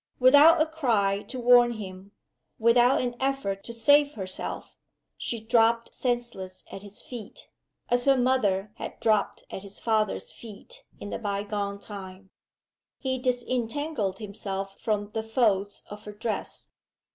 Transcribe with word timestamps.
Without 0.19 0.59
a 0.59 0.65
cry 0.65 1.21
to 1.27 1.39
warn 1.39 1.73
him, 1.73 2.11
without 2.57 2.99
an 3.01 3.15
effort 3.19 3.63
to 3.65 3.71
save 3.71 4.13
herself, 4.15 4.75
she 5.15 5.39
dropped 5.39 5.93
senseless 5.93 6.63
at 6.71 6.81
his 6.81 7.03
feet; 7.03 7.49
as 7.89 8.05
her 8.05 8.17
mother 8.17 8.71
had 8.77 8.99
dropped 8.99 9.43
at 9.51 9.61
his 9.61 9.79
father's 9.79 10.33
feet 10.33 10.85
in 10.99 11.11
the 11.11 11.19
by 11.19 11.43
gone 11.43 11.79
time. 11.79 12.31
He 12.97 13.19
disentangled 13.19 14.17
himself 14.17 14.75
from 14.79 15.11
the 15.11 15.21
folds 15.21 15.83
of 15.91 16.05
her 16.05 16.13
dress. 16.13 16.69